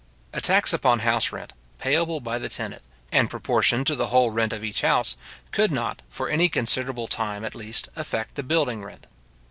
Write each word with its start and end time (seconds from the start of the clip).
A 0.33 0.41
tax 0.41 0.73
upon 0.73 1.01
house 1.05 1.31
rent, 1.31 1.53
payable 1.77 2.21
by 2.21 2.39
the 2.39 2.49
tenant, 2.49 2.81
and 3.11 3.29
proportioned 3.29 3.85
to 3.85 3.95
the 3.95 4.07
whole 4.07 4.31
rent 4.31 4.51
of 4.51 4.63
each 4.63 4.81
house, 4.81 5.15
could 5.51 5.71
not, 5.71 6.01
for 6.09 6.27
any 6.27 6.49
considerable 6.49 7.07
time 7.07 7.45
at 7.45 7.53
least, 7.53 7.87
affect 7.95 8.33
the 8.33 8.41
building 8.41 8.83
rent. 8.83 9.05